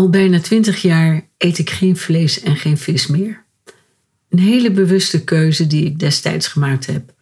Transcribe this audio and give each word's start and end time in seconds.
Al 0.00 0.10
bijna 0.10 0.40
twintig 0.40 0.82
jaar 0.82 1.28
eet 1.38 1.58
ik 1.58 1.70
geen 1.70 1.96
vlees 1.96 2.40
en 2.40 2.56
geen 2.56 2.78
vis 2.78 3.06
meer. 3.06 3.44
Een 4.28 4.38
hele 4.38 4.70
bewuste 4.70 5.24
keuze 5.24 5.66
die 5.66 5.84
ik 5.84 5.98
destijds 5.98 6.46
gemaakt 6.46 6.86
heb 6.86 7.14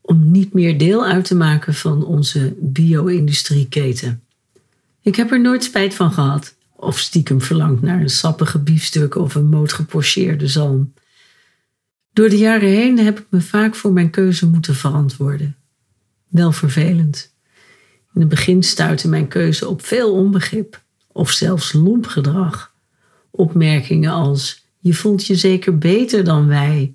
om 0.00 0.30
niet 0.30 0.52
meer 0.52 0.78
deel 0.78 1.06
uit 1.06 1.24
te 1.24 1.34
maken 1.34 1.74
van 1.74 2.04
onze 2.04 2.54
bio-industrieketen. 2.58 4.22
Ik 5.02 5.16
heb 5.16 5.30
er 5.30 5.40
nooit 5.40 5.64
spijt 5.64 5.94
van 5.94 6.12
gehad 6.12 6.54
of 6.76 6.98
stiekem 6.98 7.40
verlangd 7.40 7.82
naar 7.82 8.00
een 8.00 8.08
sappige 8.08 8.58
biefstuk 8.58 9.14
of 9.14 9.34
een 9.34 9.48
moot 9.48 9.72
gepocheerde 9.72 10.48
zalm. 10.48 10.92
Door 12.12 12.28
de 12.28 12.38
jaren 12.38 12.68
heen 12.68 12.98
heb 12.98 13.18
ik 13.18 13.26
me 13.28 13.40
vaak 13.40 13.74
voor 13.74 13.92
mijn 13.92 14.10
keuze 14.10 14.46
moeten 14.46 14.74
verantwoorden. 14.74 15.56
Wel 16.28 16.52
vervelend. 16.52 17.32
In 18.14 18.20
het 18.20 18.28
begin 18.28 18.62
stuitte 18.62 19.08
mijn 19.08 19.28
keuze 19.28 19.68
op 19.68 19.84
veel 19.84 20.12
onbegrip 20.12 20.82
of 21.14 21.30
zelfs 21.30 21.72
lomp 21.72 22.06
gedrag. 22.06 22.74
Opmerkingen 23.30 24.10
als: 24.10 24.64
Je 24.78 24.94
voelt 24.94 25.26
je 25.26 25.34
zeker 25.34 25.78
beter 25.78 26.24
dan 26.24 26.46
wij. 26.46 26.94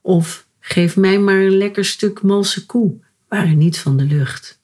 Of 0.00 0.46
geef 0.60 0.96
mij 0.96 1.18
maar 1.18 1.40
een 1.40 1.56
lekker 1.56 1.84
stuk 1.84 2.22
malse 2.22 2.66
koe, 2.66 2.94
waren 3.28 3.58
niet 3.58 3.78
van 3.78 3.96
de 3.96 4.04
lucht. 4.04 4.60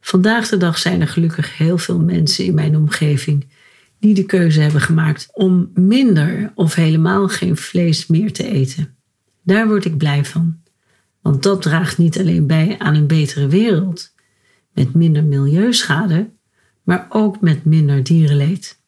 Vandaag 0.00 0.48
de 0.48 0.56
dag 0.56 0.78
zijn 0.78 1.00
er 1.00 1.08
gelukkig 1.08 1.56
heel 1.56 1.78
veel 1.78 1.98
mensen 1.98 2.44
in 2.44 2.54
mijn 2.54 2.76
omgeving 2.76 3.46
die 3.98 4.14
de 4.14 4.24
keuze 4.24 4.60
hebben 4.60 4.80
gemaakt 4.80 5.28
om 5.32 5.70
minder 5.74 6.52
of 6.54 6.74
helemaal 6.74 7.28
geen 7.28 7.56
vlees 7.56 8.06
meer 8.06 8.32
te 8.32 8.44
eten. 8.44 8.96
Daar 9.42 9.68
word 9.68 9.84
ik 9.84 9.96
blij 9.96 10.24
van, 10.24 10.58
want 11.22 11.42
dat 11.42 11.62
draagt 11.62 11.98
niet 11.98 12.18
alleen 12.18 12.46
bij 12.46 12.78
aan 12.78 12.94
een 12.94 13.06
betere 13.06 13.46
wereld, 13.46 14.14
met 14.72 14.94
minder 14.94 15.24
milieuschade, 15.24 16.30
maar 16.88 17.06
ook 17.08 17.40
met 17.40 17.64
minder 17.64 18.02
dierenleed. 18.02 18.78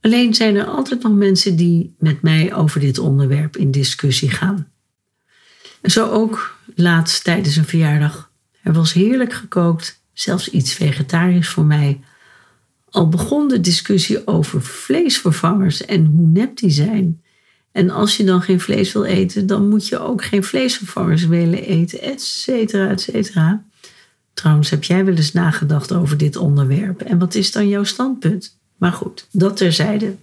Alleen 0.00 0.34
zijn 0.34 0.56
er 0.56 0.64
altijd 0.64 1.02
nog 1.02 1.12
mensen 1.12 1.56
die 1.56 1.94
met 1.98 2.22
mij 2.22 2.54
over 2.54 2.80
dit 2.80 2.98
onderwerp 2.98 3.56
in 3.56 3.70
discussie 3.70 4.30
gaan. 4.30 4.68
Zo 5.82 6.10
ook 6.10 6.58
laatst 6.74 7.24
tijdens 7.24 7.56
een 7.56 7.64
verjaardag. 7.64 8.30
Er 8.62 8.72
was 8.72 8.92
heerlijk 8.92 9.32
gekookt, 9.32 10.02
zelfs 10.12 10.50
iets 10.50 10.72
vegetarisch 10.72 11.48
voor 11.48 11.64
mij. 11.64 12.00
Al 12.90 13.08
begon 13.08 13.48
de 13.48 13.60
discussie 13.60 14.26
over 14.26 14.62
vleesvervangers 14.62 15.84
en 15.84 16.04
hoe 16.04 16.26
nep 16.26 16.56
die 16.56 16.70
zijn. 16.70 17.22
En 17.72 17.90
als 17.90 18.16
je 18.16 18.24
dan 18.24 18.42
geen 18.42 18.60
vlees 18.60 18.92
wil 18.92 19.04
eten, 19.04 19.46
dan 19.46 19.68
moet 19.68 19.88
je 19.88 19.98
ook 19.98 20.24
geen 20.24 20.44
vleesvervangers 20.44 21.26
willen 21.26 21.64
eten, 21.64 22.00
et 22.00 22.22
cetera, 22.22 22.88
et 22.88 23.00
cetera. 23.00 23.65
Trouwens, 24.36 24.70
heb 24.70 24.84
jij 24.84 25.04
wel 25.04 25.14
eens 25.14 25.32
nagedacht 25.32 25.92
over 25.92 26.16
dit 26.16 26.36
onderwerp? 26.36 27.00
En 27.00 27.18
wat 27.18 27.34
is 27.34 27.52
dan 27.52 27.68
jouw 27.68 27.84
standpunt? 27.84 28.58
Maar 28.76 28.92
goed, 28.92 29.26
dat 29.30 29.56
terzijde. 29.56 30.16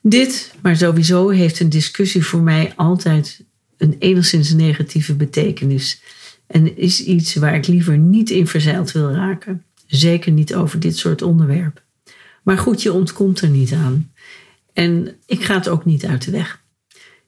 Dit, 0.00 0.54
maar 0.62 0.76
sowieso, 0.76 1.28
heeft 1.28 1.60
een 1.60 1.68
discussie 1.68 2.24
voor 2.24 2.40
mij 2.40 2.72
altijd 2.76 3.44
een 3.76 3.96
enigszins 3.98 4.52
negatieve 4.52 5.14
betekenis. 5.14 6.02
En 6.46 6.76
is 6.76 7.04
iets 7.04 7.34
waar 7.34 7.54
ik 7.54 7.66
liever 7.66 7.98
niet 7.98 8.30
in 8.30 8.46
verzeild 8.46 8.92
wil 8.92 9.10
raken. 9.10 9.64
Zeker 9.86 10.32
niet 10.32 10.54
over 10.54 10.80
dit 10.80 10.96
soort 10.96 11.22
onderwerp. 11.22 11.82
Maar 12.42 12.58
goed, 12.58 12.82
je 12.82 12.92
ontkomt 12.92 13.40
er 13.40 13.48
niet 13.48 13.72
aan. 13.72 14.12
En 14.72 15.16
ik 15.26 15.44
ga 15.44 15.54
het 15.54 15.68
ook 15.68 15.84
niet 15.84 16.04
uit 16.04 16.24
de 16.24 16.30
weg. 16.30 16.60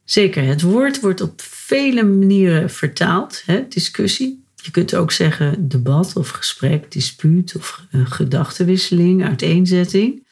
Zeker, 0.05 0.45
het 0.45 0.63
woord 0.63 1.01
wordt 1.01 1.21
op 1.21 1.41
vele 1.41 2.03
manieren 2.03 2.71
vertaald, 2.71 3.43
hè, 3.47 3.69
discussie. 3.69 4.44
Je 4.65 4.71
kunt 4.71 4.95
ook 4.95 5.13
zeggen 5.13 5.69
debat 5.69 6.17
of 6.17 6.29
gesprek, 6.29 6.93
dispuut 6.93 7.57
of 7.57 7.85
uh, 7.91 8.11
gedachtenwisseling, 8.11 9.25
uiteenzetting. 9.25 10.27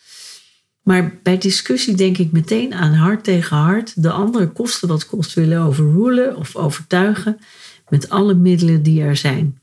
Maar 0.83 1.19
bij 1.23 1.39
discussie 1.39 1.95
denk 1.95 2.19
ik 2.19 2.33
meteen 2.33 2.75
aan 2.75 2.95
hart 2.95 3.25
tegen 3.25 3.57
hart, 3.57 4.03
de 4.03 4.11
andere 4.11 4.49
kosten 4.49 4.89
wat 4.89 5.07
kost 5.07 5.35
willen 5.35 5.61
overrulen 5.61 6.37
of 6.37 6.57
overtuigen 6.57 7.39
met 7.89 8.09
alle 8.09 8.35
middelen 8.35 8.83
die 8.83 9.03
er 9.03 9.17
zijn. 9.17 9.61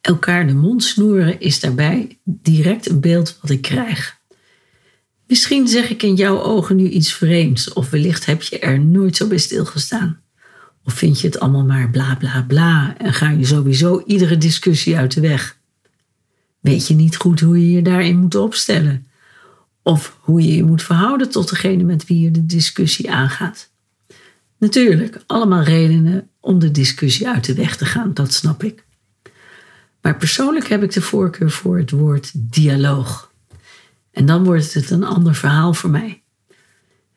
Elkaar 0.00 0.46
de 0.46 0.54
mond 0.54 0.84
snoeren 0.84 1.40
is 1.40 1.60
daarbij 1.60 2.18
direct 2.24 2.88
een 2.88 3.00
beeld 3.00 3.38
wat 3.40 3.50
ik 3.50 3.62
krijg. 3.62 4.16
Misschien 5.26 5.68
zeg 5.68 5.90
ik 5.90 6.02
in 6.02 6.14
jouw 6.14 6.42
ogen 6.42 6.76
nu 6.76 6.88
iets 6.88 7.12
vreemds, 7.12 7.72
of 7.72 7.90
wellicht 7.90 8.26
heb 8.26 8.42
je 8.42 8.58
er 8.58 8.80
nooit 8.80 9.16
zo 9.16 9.26
bij 9.26 9.38
stilgestaan. 9.38 10.21
Of 10.84 10.94
vind 10.94 11.20
je 11.20 11.26
het 11.26 11.40
allemaal 11.40 11.64
maar 11.64 11.90
bla 11.90 12.14
bla 12.14 12.44
bla 12.48 12.94
en 12.98 13.12
ga 13.12 13.30
je 13.30 13.44
sowieso 13.44 14.02
iedere 14.06 14.38
discussie 14.38 14.96
uit 14.96 15.14
de 15.14 15.20
weg? 15.20 15.56
Weet 16.60 16.86
je 16.86 16.94
niet 16.94 17.16
goed 17.16 17.40
hoe 17.40 17.60
je 17.60 17.72
je 17.72 17.82
daarin 17.82 18.18
moet 18.18 18.34
opstellen? 18.34 19.06
Of 19.82 20.16
hoe 20.20 20.42
je 20.42 20.56
je 20.56 20.64
moet 20.64 20.82
verhouden 20.82 21.30
tot 21.30 21.48
degene 21.48 21.82
met 21.82 22.06
wie 22.06 22.20
je 22.20 22.30
de 22.30 22.46
discussie 22.46 23.10
aangaat? 23.10 23.70
Natuurlijk, 24.58 25.22
allemaal 25.26 25.62
redenen 25.62 26.28
om 26.40 26.58
de 26.58 26.70
discussie 26.70 27.28
uit 27.28 27.44
de 27.44 27.54
weg 27.54 27.76
te 27.76 27.84
gaan, 27.84 28.14
dat 28.14 28.32
snap 28.32 28.62
ik. 28.62 28.84
Maar 30.00 30.16
persoonlijk 30.16 30.68
heb 30.68 30.82
ik 30.82 30.92
de 30.92 31.00
voorkeur 31.00 31.50
voor 31.50 31.78
het 31.78 31.90
woord 31.90 32.30
dialoog. 32.34 33.32
En 34.10 34.26
dan 34.26 34.44
wordt 34.44 34.74
het 34.74 34.90
een 34.90 35.04
ander 35.04 35.34
verhaal 35.34 35.74
voor 35.74 35.90
mij. 35.90 36.21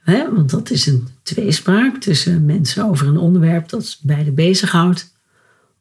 Hè? 0.06 0.34
Want 0.34 0.50
dat 0.50 0.70
is 0.70 0.86
een 0.86 1.08
tweespraak 1.24 1.98
tussen 1.98 2.46
mensen 2.46 2.86
over 2.86 3.08
een 3.08 3.18
onderwerp 3.18 3.70
dat 3.70 4.00
beide 4.02 4.32
bezighoudt. 4.32 5.14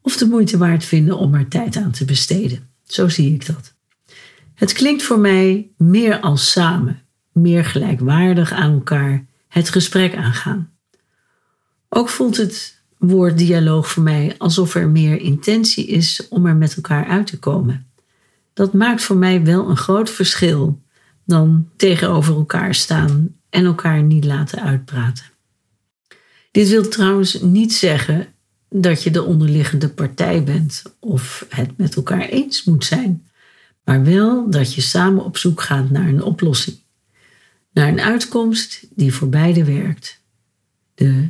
Of 0.01 0.17
de 0.17 0.25
moeite 0.25 0.57
waard 0.57 0.83
vinden 0.83 1.17
om 1.17 1.33
er 1.33 1.47
tijd 1.47 1.75
aan 1.75 1.91
te 1.91 2.05
besteden. 2.05 2.69
Zo 2.83 3.09
zie 3.09 3.33
ik 3.33 3.45
dat. 3.45 3.73
Het 4.53 4.73
klinkt 4.73 5.03
voor 5.03 5.19
mij 5.19 5.69
meer 5.77 6.19
als 6.19 6.51
samen, 6.51 7.01
meer 7.31 7.65
gelijkwaardig 7.65 8.51
aan 8.51 8.73
elkaar 8.73 9.25
het 9.47 9.69
gesprek 9.69 10.15
aangaan. 10.15 10.71
Ook 11.89 12.09
voelt 12.09 12.37
het 12.37 12.81
woord 12.97 13.37
dialoog 13.37 13.89
voor 13.89 14.03
mij 14.03 14.35
alsof 14.37 14.75
er 14.75 14.89
meer 14.89 15.19
intentie 15.19 15.85
is 15.85 16.27
om 16.29 16.45
er 16.45 16.55
met 16.55 16.75
elkaar 16.75 17.05
uit 17.05 17.27
te 17.27 17.39
komen. 17.39 17.87
Dat 18.53 18.73
maakt 18.73 19.03
voor 19.03 19.17
mij 19.17 19.43
wel 19.43 19.69
een 19.69 19.77
groot 19.77 20.09
verschil 20.09 20.81
dan 21.25 21.69
tegenover 21.75 22.35
elkaar 22.35 22.75
staan 22.75 23.35
en 23.55 23.65
elkaar 23.65 24.03
niet 24.03 24.25
laten 24.25 24.61
uitpraten. 24.61 25.25
Dit 26.51 26.69
wil 26.69 26.87
trouwens 26.87 27.41
niet 27.41 27.73
zeggen 27.73 28.27
dat 28.69 29.03
je 29.03 29.11
de 29.11 29.23
onderliggende 29.23 29.89
partij 29.89 30.43
bent 30.43 30.83
of 30.99 31.45
het 31.49 31.77
met 31.77 31.95
elkaar 31.95 32.27
eens 32.27 32.63
moet 32.63 32.85
zijn, 32.85 33.27
maar 33.83 34.03
wel 34.03 34.49
dat 34.49 34.73
je 34.73 34.81
samen 34.81 35.23
op 35.23 35.37
zoek 35.37 35.61
gaat 35.61 35.89
naar 35.89 36.07
een 36.07 36.23
oplossing, 36.23 36.77
naar 37.73 37.87
een 37.87 38.01
uitkomst 38.01 38.87
die 38.89 39.13
voor 39.13 39.29
beide 39.29 39.63
werkt. 39.63 40.21
De 40.93 41.27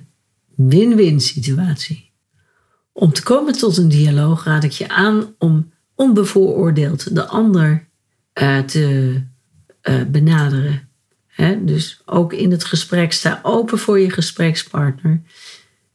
win-win 0.56 1.22
situatie. 1.22 2.12
Om 2.92 3.14
te 3.14 3.24
komen 3.24 3.54
tot 3.54 3.78
een 3.78 3.90
dialoog 3.90 4.44
raad 4.44 4.64
ik 4.64 4.72
je 4.72 4.90
aan 4.90 5.36
om 5.38 5.72
onbevooroordeeld 5.96 7.16
de 7.16 7.26
ander 7.26 7.88
uh, 8.42 8.60
te 8.60 9.22
uh, 9.84 10.04
benaderen 10.04 10.86
dus 11.62 12.02
ook 12.06 12.34
in 12.34 12.52
het 12.52 12.64
gesprek 12.64 13.12
sta 13.12 13.40
open 13.44 13.78
voor 13.78 14.00
je 14.00 14.10
gesprekspartner. 14.10 15.22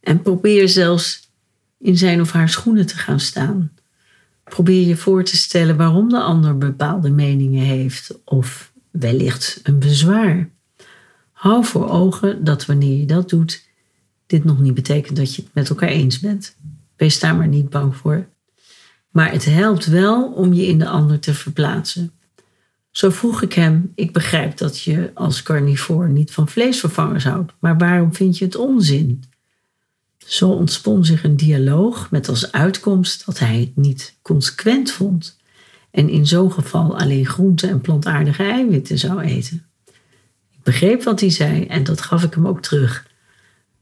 En 0.00 0.22
probeer 0.22 0.69
zelfs 0.69 1.31
in 1.78 1.98
zijn 1.98 2.20
of 2.20 2.32
haar 2.32 2.48
schoenen 2.48 2.87
te 2.87 2.96
gaan 2.96 3.20
staan. 3.20 3.72
Probeer 4.44 4.87
je 4.87 4.96
voor 4.96 5.25
te 5.25 5.37
stellen 5.37 5.76
waarom 5.76 6.08
de 6.08 6.20
ander 6.20 6.58
bepaalde 6.58 7.10
meningen 7.10 7.64
heeft 7.64 8.19
of 8.25 8.72
wellicht 8.90 9.60
een 9.62 9.78
bezwaar. 9.78 10.48
Hou 11.32 11.64
voor 11.64 11.88
ogen 11.88 12.44
dat 12.44 12.66
wanneer 12.66 12.98
je 12.98 13.06
dat 13.06 13.28
doet, 13.28 13.64
dit 14.26 14.44
nog 14.44 14.60
niet 14.60 14.75
betekent 14.75 15.16
dat 15.16 15.34
je 15.34 15.43
het 15.43 15.54
met 15.54 15.69
elkaar 15.69 15.88
eens 15.88 16.20
bent. 16.20 16.56
Wees 16.96 17.20
daar 17.20 17.36
maar 17.36 17.48
niet 17.48 17.70
bang 17.70 17.96
voor. 17.96 18.26
Maar 19.10 19.32
het 19.32 19.44
helpt 19.44 19.86
wel 19.86 20.32
om 20.32 20.52
je 20.52 20.66
in 20.66 20.78
de 20.78 20.88
ander 20.88 21.19
te 21.19 21.34
verplaatsen. 21.34 22.12
Zo 22.90 23.10
vroeg 23.10 23.42
ik 23.42 23.52
hem: 23.52 23.92
Ik 23.94 24.12
begrijp 24.12 24.56
dat 24.56 24.82
je 24.82 25.10
als 25.14 25.42
carnivoor 25.42 26.10
niet 26.10 26.32
van 26.32 26.48
vleesvervangers 26.48 27.25
houdt, 27.25 27.52
maar 27.58 27.78
waarom 27.78 28.14
vind 28.14 28.38
je 28.38 28.44
het 28.44 28.56
onzin? 28.56 29.25
Zo 30.19 30.48
ontspon 30.48 31.04
zich 31.04 31.25
een 31.25 31.37
dialoog 31.37 32.10
met 32.10 32.28
als 32.28 32.52
uitkomst 32.52 33.26
dat 33.26 33.38
hij 33.38 33.60
het 33.60 33.76
niet 33.76 34.16
consequent 34.22 34.90
vond 34.90 35.38
en 35.90 36.08
in 36.08 36.26
zo'n 36.26 36.52
geval 36.52 36.98
alleen 36.98 37.26
groente 37.26 37.66
en 37.66 37.81
plantaardige 37.81 38.42
eiwitten 38.42 38.98
zou 38.98 39.20
eten. 39.20 39.66
Ik 40.50 40.62
begreep 40.62 41.02
wat 41.02 41.20
hij 41.20 41.31
zei 41.31 41.66
en 41.66 41.84
dat 41.84 42.00
gaf 42.00 42.22
ik 42.22 42.34
hem 42.34 42.46
ook 42.46 42.62
terug. 42.62 43.08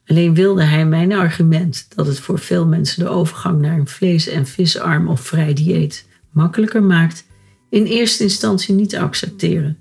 Alleen 0.07 0.35
wilde 0.35 0.63
hij 0.63 0.87
mijn 0.87 1.13
argument 1.13 1.87
dat 1.95 2.07
het 2.07 2.21
voor 2.21 2.39
veel 2.39 2.67
mensen 2.67 3.05
de 3.05 3.11
overgang 3.11 3.61
naar 3.61 3.79
een 3.79 3.89
vlees- 3.89 4.29
en 4.29 4.47
visarm 4.47 5.09
of 5.09 5.21
vrij 5.21 5.55
dieet 5.55 6.07
makkelijker 6.31 6.83
maakt, 6.83 7.27
in 7.71 7.85
eerste 7.85 8.23
instantie 8.23 8.75
niet 8.75 8.97
accepteren, 8.97 9.79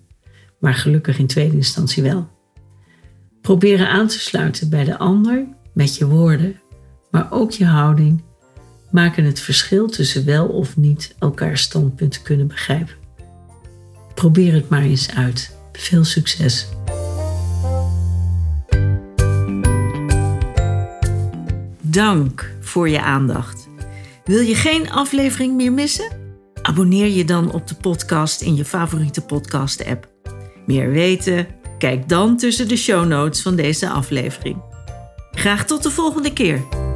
maar 0.60 0.74
gelukkig 0.74 1.20
in 1.20 1.28
tweede 1.28 1.56
instantie 1.56 2.04
wel. 2.04 2.28
Proberen 3.42 3.90
aan 3.90 4.08
te 4.08 4.20
sluiten 4.20 4.70
bij 4.70 4.84
de 4.84 4.98
ander 4.98 5.48
met 5.74 5.96
je 5.96 6.08
woorden, 6.08 6.62
maar 7.12 7.32
ook 7.32 7.52
je 7.52 7.66
houding, 7.66 8.24
maken 8.92 9.24
het 9.24 9.40
verschil 9.40 9.88
tussen 9.88 10.26
wel 10.26 10.48
of 10.48 10.78
niet 10.78 11.16
elkaars 11.20 11.62
standpunten 11.62 12.22
kunnen 12.22 12.48
begrijpen. 12.48 12.96
Probeer 14.16 14.54
het 14.54 14.70
maar 14.70 14.82
eens 14.82 15.10
uit. 15.10 15.56
Veel 15.72 16.04
succes! 16.04 16.68
Dank 21.82 22.56
voor 22.60 22.90
je 22.90 23.02
aandacht. 23.02 23.68
Wil 24.26 24.40
je 24.40 24.56
geen 24.56 24.92
aflevering 24.92 25.56
meer 25.56 25.74
missen? 25.74 26.27
Abonneer 26.68 27.08
je 27.08 27.26
dan 27.26 27.52
op 27.52 27.68
de 27.68 27.76
podcast 27.76 28.42
in 28.42 28.56
je 28.56 28.66
favoriete 28.66 29.22
podcast-app. 29.22 30.08
Meer 30.66 30.92
weten? 30.92 31.48
Kijk 31.78 32.10
dan 32.10 32.38
tussen 32.38 32.68
de 32.68 32.78
show 32.78 33.06
notes 33.06 33.42
van 33.42 33.56
deze 33.56 33.90
aflevering. 33.90 34.62
Graag 35.32 35.66
tot 35.66 35.84
de 35.84 35.90
volgende 35.90 36.34
keer. 36.34 36.87